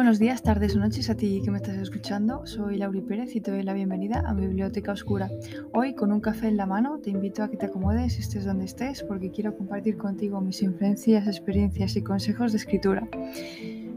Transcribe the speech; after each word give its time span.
buenos 0.00 0.18
días, 0.18 0.42
tardes 0.42 0.74
o 0.76 0.78
noches 0.78 1.10
a 1.10 1.14
ti 1.14 1.42
que 1.44 1.50
me 1.50 1.58
estás 1.58 1.76
escuchando. 1.76 2.46
Soy 2.46 2.78
Lauri 2.78 3.02
Pérez 3.02 3.36
y 3.36 3.42
te 3.42 3.50
doy 3.50 3.62
la 3.62 3.74
bienvenida 3.74 4.22
a 4.26 4.32
mi 4.32 4.46
biblioteca 4.46 4.92
oscura. 4.92 5.28
Hoy, 5.74 5.94
con 5.94 6.10
un 6.10 6.22
café 6.22 6.48
en 6.48 6.56
la 6.56 6.64
mano, 6.64 7.00
te 7.00 7.10
invito 7.10 7.42
a 7.42 7.50
que 7.50 7.58
te 7.58 7.66
acomodes, 7.66 8.18
estés 8.18 8.46
donde 8.46 8.64
estés, 8.64 9.02
porque 9.02 9.30
quiero 9.30 9.54
compartir 9.54 9.98
contigo 9.98 10.40
mis 10.40 10.62
influencias, 10.62 11.26
experiencias 11.26 11.96
y 11.96 12.02
consejos 12.02 12.52
de 12.52 12.56
escritura. 12.56 13.06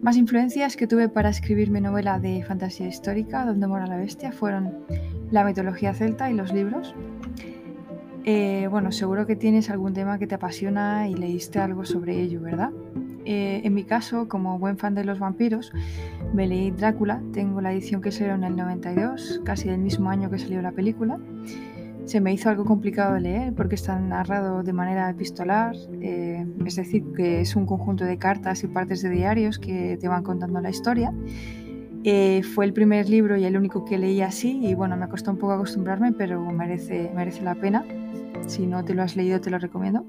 Más 0.00 0.16
influencias 0.16 0.76
que 0.76 0.86
tuve 0.86 1.08
para 1.08 1.30
escribir 1.30 1.68
mi 1.72 1.80
novela 1.80 2.20
de 2.20 2.44
fantasía 2.44 2.86
histórica, 2.86 3.44
Donde 3.44 3.66
mora 3.66 3.88
la 3.88 3.96
bestia, 3.96 4.30
fueron 4.30 4.84
la 5.32 5.42
mitología 5.42 5.94
celta 5.94 6.30
y 6.30 6.34
los 6.34 6.52
libros. 6.52 6.94
Eh, 8.30 8.68
bueno, 8.70 8.92
seguro 8.92 9.26
que 9.26 9.36
tienes 9.36 9.70
algún 9.70 9.94
tema 9.94 10.18
que 10.18 10.26
te 10.26 10.34
apasiona 10.34 11.08
y 11.08 11.14
leíste 11.14 11.60
algo 11.60 11.86
sobre 11.86 12.20
ello, 12.20 12.42
¿verdad? 12.42 12.72
Eh, 13.24 13.62
en 13.64 13.72
mi 13.72 13.84
caso, 13.84 14.28
como 14.28 14.58
buen 14.58 14.76
fan 14.76 14.94
de 14.94 15.02
los 15.02 15.18
vampiros, 15.18 15.72
me 16.34 16.46
leí 16.46 16.70
Drácula, 16.70 17.22
tengo 17.32 17.62
la 17.62 17.72
edición 17.72 18.02
que 18.02 18.12
salió 18.12 18.34
en 18.34 18.44
el 18.44 18.54
92, 18.54 19.40
casi 19.46 19.70
el 19.70 19.78
mismo 19.78 20.10
año 20.10 20.28
que 20.28 20.38
salió 20.38 20.60
la 20.60 20.72
película. 20.72 21.18
Se 22.04 22.20
me 22.20 22.30
hizo 22.34 22.50
algo 22.50 22.66
complicado 22.66 23.14
de 23.14 23.20
leer 23.20 23.54
porque 23.54 23.76
está 23.76 23.98
narrado 23.98 24.62
de 24.62 24.74
manera 24.74 25.08
epistolar, 25.08 25.74
eh, 26.02 26.46
es 26.66 26.76
decir, 26.76 27.04
que 27.16 27.40
es 27.40 27.56
un 27.56 27.64
conjunto 27.64 28.04
de 28.04 28.18
cartas 28.18 28.62
y 28.62 28.66
partes 28.66 29.00
de 29.00 29.08
diarios 29.08 29.58
que 29.58 29.96
te 29.98 30.06
van 30.06 30.22
contando 30.22 30.60
la 30.60 30.68
historia. 30.68 31.14
Eh, 32.04 32.42
fue 32.54 32.64
el 32.64 32.72
primer 32.72 33.08
libro 33.08 33.36
y 33.36 33.44
el 33.44 33.56
único 33.56 33.84
que 33.84 33.98
leí 33.98 34.20
así 34.20 34.64
y 34.64 34.74
bueno, 34.74 34.96
me 34.96 35.08
costó 35.08 35.32
un 35.32 35.38
poco 35.38 35.54
acostumbrarme, 35.54 36.12
pero 36.12 36.40
merece, 36.52 37.10
merece 37.14 37.42
la 37.42 37.54
pena. 37.54 37.84
Si 38.46 38.66
no 38.66 38.84
te 38.84 38.94
lo 38.94 39.02
has 39.02 39.16
leído, 39.16 39.40
te 39.40 39.50
lo 39.50 39.58
recomiendo. 39.58 40.06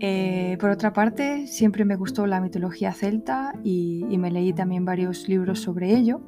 Eh, 0.00 0.56
por 0.60 0.70
otra 0.70 0.92
parte, 0.92 1.48
siempre 1.48 1.84
me 1.84 1.96
gustó 1.96 2.26
la 2.26 2.40
mitología 2.40 2.92
celta 2.92 3.52
y, 3.64 4.04
me 4.18 4.30
leí 4.30 4.52
también 4.52 4.84
varios 4.84 5.28
libros 5.28 5.60
sobre 5.60 5.96
ello. 5.96 6.20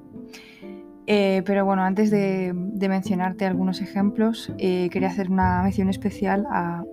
Eh, 1.06 1.42
pero 1.46 1.64
bueno, 1.64 1.82
antes 1.82 2.10
de, 2.10 2.52
mencionarte 2.52 3.46
algunos 3.46 3.80
ejemplos, 3.80 4.52
quería 4.58 5.08
hacer 5.08 5.30
una 5.30 5.62
mención 5.62 5.88
especial 5.88 6.46
a 6.50 6.84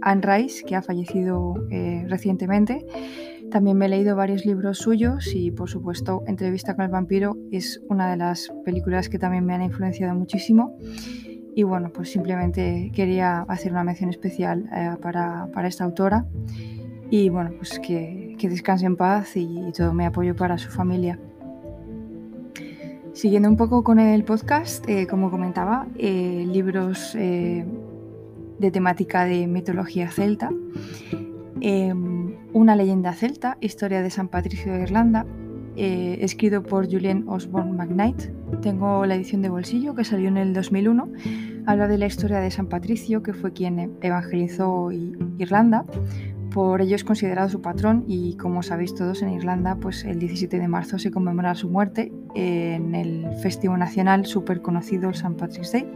Anne 0.00 0.22
Rice, 0.22 0.64
que 0.64 0.76
ha 0.76 0.82
fallecido 0.82 1.54
recientemente. 2.08 2.86
También 3.50 3.76
me 3.78 3.86
he 3.86 3.88
leído 3.88 4.16
varios 4.16 4.44
libros 4.44 4.78
suyos 4.78 5.32
y, 5.34 5.50
por 5.50 5.70
supuesto, 5.70 6.24
Entrevista 6.26 6.74
con 6.74 6.84
el 6.84 6.90
vampiro 6.90 7.36
es 7.52 7.80
una 7.88 8.10
de 8.10 8.16
las 8.16 8.52
películas 8.64 9.08
que 9.08 9.18
también 9.18 9.46
me 9.46 9.54
han 9.54 9.62
influenciado 9.62 10.14
muchísimo. 10.14 10.76
Y 11.54 11.62
bueno, 11.62 11.90
pues 11.90 12.10
simplemente 12.10 12.90
quería 12.94 13.42
hacer 13.42 13.72
una 13.72 13.84
mención 13.84 14.10
especial 14.10 14.68
eh, 14.74 14.96
para, 15.00 15.48
esta 15.64 15.84
autora 15.84 16.26
y 17.08 17.28
bueno, 17.30 17.52
pues 17.56 17.78
que, 17.78 18.36
descanse 18.38 18.84
en 18.84 18.96
paz 18.96 19.36
y, 19.36 19.72
todo 19.74 19.94
mi 19.94 20.04
apoyo 20.04 20.36
para 20.36 20.58
su 20.58 20.68
familia. 20.68 21.18
Siguiendo 23.14 23.48
un 23.48 23.56
poco 23.56 23.82
con 23.82 23.98
el 23.98 24.24
podcast, 24.24 24.86
eh, 24.86 25.06
como 25.06 25.30
comentaba, 25.30 25.86
eh, 25.96 26.44
libros 26.46 27.14
de 27.14 28.70
temática 28.70 29.24
de 29.24 29.46
mitología 29.46 30.10
celta, 30.10 30.50
Una 32.56 32.74
leyenda 32.74 33.12
celta, 33.12 33.58
historia 33.60 34.00
de 34.00 34.08
San 34.08 34.28
Patricio 34.28 34.72
de 34.72 34.80
Irlanda, 34.80 35.26
eh, 35.76 36.16
escrito 36.22 36.62
por 36.62 36.90
Julian 36.90 37.28
Osborne 37.28 37.72
McKnight. 37.72 38.30
Tengo 38.62 39.04
la 39.04 39.14
edición 39.14 39.42
de 39.42 39.50
bolsillo 39.50 39.94
que 39.94 40.04
salió 40.04 40.28
en 40.28 40.38
el 40.38 40.54
2001. 40.54 41.06
Habla 41.66 41.86
de 41.86 41.98
la 41.98 42.06
historia 42.06 42.38
de 42.38 42.50
San 42.50 42.68
Patricio, 42.68 43.22
que 43.22 43.34
fue 43.34 43.52
quien 43.52 43.98
evangelizó 44.00 44.90
Irlanda. 44.90 45.84
Por 46.50 46.80
ello 46.80 46.96
es 46.96 47.04
considerado 47.04 47.50
su 47.50 47.60
patrón 47.60 48.06
y 48.08 48.38
como 48.38 48.62
sabéis 48.62 48.94
todos 48.94 49.20
en 49.20 49.34
Irlanda, 49.34 49.76
pues 49.76 50.06
el 50.06 50.18
17 50.18 50.58
de 50.58 50.66
marzo 50.66 50.98
se 50.98 51.10
conmemora 51.10 51.54
su 51.56 51.68
muerte 51.68 52.10
en 52.34 52.94
el 52.94 53.34
festivo 53.42 53.76
nacional 53.76 54.24
súper 54.24 54.62
conocido, 54.62 55.10
el 55.10 55.14
St. 55.14 55.34
Patrick's 55.34 55.72
Day. 55.72 55.86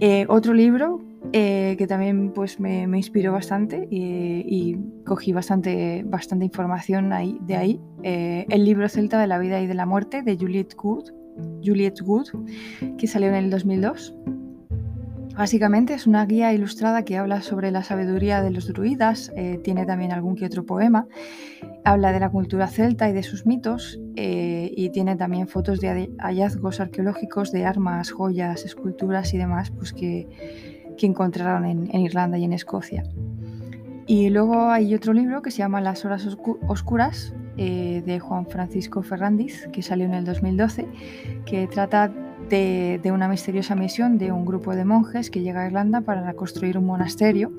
Eh, 0.00 0.24
otro 0.30 0.54
libro 0.54 1.02
eh, 1.32 1.74
que 1.78 1.86
también 1.86 2.32
pues, 2.32 2.60
me, 2.60 2.82
inspiró 2.82 3.32
bastante 3.32 3.86
y, 3.90 4.76
cogí 5.04 5.32
bastante, 5.32 6.02
bastante 6.06 6.44
información 6.44 7.12
ahí, 7.12 7.38
de 7.42 7.56
ahí. 7.56 7.80
Eh, 8.02 8.46
el 8.48 8.64
libro 8.64 8.88
Celta 8.88 9.20
de 9.20 9.26
la 9.26 9.38
vida 9.38 9.60
y 9.60 9.66
de 9.66 9.74
la 9.74 9.86
muerte 9.86 10.22
de 10.22 10.36
Juliet 10.36 10.74
Good, 10.74 11.10
Juliet 11.64 12.00
Good 12.00 12.28
que 12.98 13.06
salió 13.06 13.28
en 13.28 13.34
el 13.34 13.50
2002. 13.50 14.14
Básicamente 15.36 15.92
es 15.92 16.06
una 16.06 16.24
guía 16.24 16.54
ilustrada 16.54 17.04
que 17.04 17.18
habla 17.18 17.42
sobre 17.42 17.70
la 17.70 17.82
sabiduría 17.82 18.42
de 18.42 18.50
los 18.50 18.68
druidas, 18.68 19.30
eh, 19.36 19.60
tiene 19.62 19.84
también 19.84 20.12
algún 20.12 20.34
que 20.34 20.46
otro 20.46 20.64
poema, 20.64 21.06
habla 21.84 22.12
de 22.12 22.20
la 22.20 22.30
cultura 22.30 22.68
celta 22.68 23.10
y 23.10 23.12
de 23.12 23.22
sus 23.22 23.44
mitos 23.44 24.00
y 24.16 24.88
tiene 24.90 25.14
también 25.14 25.46
fotos 25.46 25.78
de 25.80 26.10
hallazgos 26.18 26.80
arqueológicos 26.80 27.52
de 27.52 27.66
armas, 27.66 28.10
joyas, 28.10 28.64
esculturas 28.64 29.34
y 29.34 29.38
demás, 29.38 29.70
pues 29.70 29.92
que, 29.92 30.26
que 30.96 31.06
encontraron 31.06 31.64
en, 31.64 32.00
Irlanda 32.00 32.38
y 32.38 32.44
en 32.44 32.52
Escocia. 32.52 33.04
Y 34.06 34.30
luego 34.30 34.70
hay 34.70 34.94
otro 34.94 35.12
libro 35.12 35.42
que 35.42 35.50
se 35.50 35.58
llama 35.58 35.80
Las 35.80 36.04
horas 36.04 36.26
oscuras 36.68 37.34
eh, 37.56 38.02
de 38.06 38.20
Juan 38.20 38.46
Francisco 38.46 39.02
Ferrandiz, 39.02 39.68
que 39.72 39.82
salió 39.82 40.06
en 40.06 40.14
el 40.14 40.24
2012, 40.24 40.86
que 41.44 41.66
trata 41.66 42.12
de, 42.48 43.10
una 43.12 43.28
misteriosa 43.28 43.74
misión 43.74 44.18
de 44.18 44.32
un 44.32 44.44
grupo 44.44 44.74
de 44.74 44.84
monjes 44.84 45.30
que 45.30 45.40
llega 45.40 45.62
a 45.62 45.66
Irlanda 45.66 46.00
para 46.02 46.32
construir 46.34 46.78
un 46.78 46.86
monasterio. 46.86 47.52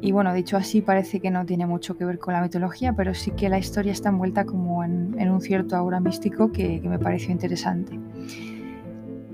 Y 0.00 0.10
bueno, 0.10 0.34
dicho 0.34 0.56
así, 0.56 0.82
parece 0.82 1.20
que 1.20 1.30
no 1.30 1.46
tiene 1.46 1.66
mucho 1.66 1.96
que 1.96 2.04
ver 2.04 2.18
con 2.18 2.34
la 2.34 2.42
mitología, 2.42 2.92
pero 2.94 3.14
sí 3.14 3.30
que 3.30 3.48
la 3.48 3.58
historia 3.58 3.92
está 3.92 4.08
envuelta 4.08 4.44
como 4.44 4.82
en, 4.82 5.30
un 5.30 5.40
cierto 5.40 5.76
aura 5.76 6.00
místico 6.00 6.50
que, 6.50 6.80
que 6.80 6.88
me 6.88 6.98
pareció 6.98 7.30
interesante. 7.30 7.98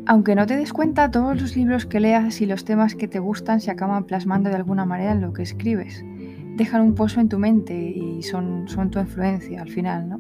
Aunque 0.09 0.35
no 0.35 0.47
te 0.47 0.57
des 0.57 0.73
cuenta, 0.73 1.11
todos 1.11 1.39
los 1.39 1.55
libros 1.55 1.85
que 1.85 2.01
leas 2.01 2.41
y 2.41 2.47
los 2.47 2.65
temas 2.65 2.95
que 2.95 3.09
te 3.09 3.19
gustan 3.19 3.61
se 3.61 3.71
acaban 3.71 4.05
plasmando 4.05 4.49
de 4.49 4.57
alguna 4.57 4.87
manera 4.87 5.13
en 5.13 5.21
lo 5.21 5.35
que 5.35 5.43
escribes. 5.43 6.03
Dejan 6.57 6.81
un 6.81 6.95
pozo 6.95 7.21
en 7.21 7.29
tu 7.29 7.39
mente 7.39 7.79
y 7.79 8.23
son, 8.23 8.67
son 8.69 8.91
tu 8.91 8.99
influencia 9.01 9.61
al 9.61 9.69
final, 9.69 10.09
¿no? 10.09 10.19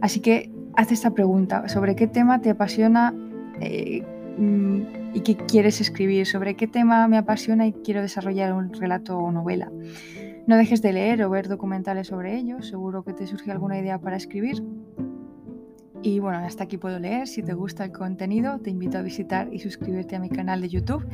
Así 0.00 0.18
que 0.18 0.50
haz 0.74 0.90
esta 0.90 1.12
pregunta, 1.12 1.68
¿sobre 1.68 1.94
qué 1.94 2.08
tema 2.08 2.40
te 2.40 2.50
apasiona 2.50 3.14
eh, 3.60 4.02
mm, 4.38 5.14
y 5.14 5.20
qué 5.20 5.36
quieres 5.36 5.80
escribir? 5.80 6.26
¿Sobre 6.26 6.56
qué 6.56 6.66
tema 6.66 7.06
me 7.06 7.16
apasiona 7.16 7.64
y 7.64 7.74
quiero 7.74 8.02
desarrollar 8.02 8.52
un 8.52 8.72
relato 8.72 9.18
o 9.18 9.30
novela? 9.30 9.70
No 10.48 10.56
dejes 10.56 10.82
de 10.82 10.92
leer 10.92 11.22
o 11.22 11.30
ver 11.30 11.46
documentales 11.46 12.08
sobre 12.08 12.36
ello, 12.36 12.60
seguro 12.62 13.04
que 13.04 13.12
te 13.12 13.24
surge 13.28 13.52
alguna 13.52 13.78
idea 13.78 14.00
para 14.00 14.16
escribir 14.16 14.64
y 16.02 16.18
bueno, 16.20 16.38
hasta 16.38 16.64
aquí 16.64 16.78
puedo 16.78 16.98
leer. 16.98 17.26
Si 17.26 17.42
te 17.42 17.52
gusta 17.54 17.84
el 17.84 17.92
contenido, 17.92 18.58
te 18.60 18.70
invito 18.70 18.98
a 18.98 19.02
visitar 19.02 19.52
y 19.52 19.58
suscribirte 19.58 20.16
a 20.16 20.20
mi 20.20 20.30
canal 20.30 20.60
de 20.60 20.68
YouTube. 20.68 21.04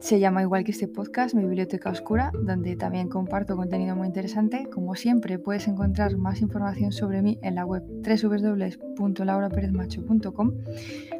Se 0.00 0.18
llama 0.18 0.42
igual 0.42 0.64
que 0.64 0.70
este 0.70 0.88
podcast, 0.88 1.34
mi 1.34 1.44
biblioteca 1.44 1.90
oscura, 1.90 2.32
donde 2.42 2.74
también 2.74 3.10
comparto 3.10 3.54
contenido 3.54 3.94
muy 3.94 4.06
interesante. 4.06 4.66
Como 4.72 4.94
siempre, 4.94 5.38
puedes 5.38 5.68
encontrar 5.68 6.16
más 6.16 6.40
información 6.40 6.90
sobre 6.90 7.20
mí 7.20 7.38
en 7.42 7.56
la 7.56 7.66
web 7.66 7.82
www.lauraperezmacho.com, 7.86 10.52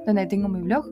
donde 0.07 0.27
tengo 0.27 0.49
mi 0.49 0.63
blog, 0.63 0.87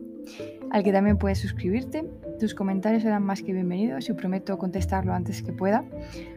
al 0.71 0.83
que 0.83 0.93
también 0.93 1.17
puedes 1.17 1.39
suscribirte. 1.39 2.05
Tus 2.39 2.55
comentarios 2.55 3.05
serán 3.05 3.23
más 3.23 3.43
que 3.43 3.55
bienvenidos 3.55 4.11
y 4.11 4.13
prometo 4.13 4.59
contestarlo 4.59 5.15
antes 5.15 5.43
que 5.43 5.55
pueda. 5.55 5.83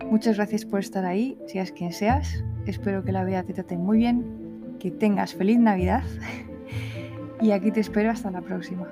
Muchas 0.09 0.37
gracias 0.37 0.63
por 0.63 0.79
estar 0.79 1.05
ahí, 1.05 1.37
seas 1.47 1.73
quien 1.73 1.91
seas. 1.91 2.45
Espero 2.65 3.03
que 3.03 3.11
la 3.11 3.25
vida 3.25 3.43
te 3.43 3.53
trate 3.53 3.77
muy 3.77 3.97
bien 3.97 4.50
que 4.81 4.89
tengas 4.89 5.35
feliz 5.35 5.59
Navidad 5.59 6.01
y 7.39 7.51
aquí 7.51 7.71
te 7.71 7.81
espero 7.81 8.09
hasta 8.09 8.31
la 8.31 8.41
próxima. 8.41 8.87